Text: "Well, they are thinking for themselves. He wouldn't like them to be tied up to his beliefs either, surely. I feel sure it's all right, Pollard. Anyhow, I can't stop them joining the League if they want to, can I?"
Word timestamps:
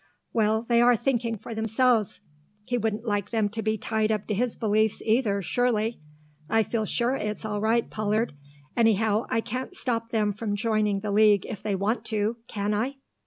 "Well, 0.33 0.63
they 0.63 0.81
are 0.81 0.95
thinking 0.95 1.37
for 1.37 1.53
themselves. 1.53 2.21
He 2.65 2.75
wouldn't 2.75 3.05
like 3.05 3.29
them 3.29 3.49
to 3.49 3.61
be 3.61 3.77
tied 3.77 4.11
up 4.11 4.25
to 4.25 4.33
his 4.33 4.57
beliefs 4.57 4.99
either, 5.03 5.43
surely. 5.43 6.01
I 6.49 6.63
feel 6.63 6.85
sure 6.85 7.13
it's 7.15 7.45
all 7.45 7.61
right, 7.61 7.87
Pollard. 7.87 8.33
Anyhow, 8.75 9.27
I 9.29 9.41
can't 9.41 9.75
stop 9.75 10.09
them 10.09 10.33
joining 10.55 11.01
the 11.01 11.11
League 11.11 11.45
if 11.47 11.61
they 11.61 11.75
want 11.75 12.03
to, 12.05 12.37
can 12.47 12.73
I?" 12.73 12.95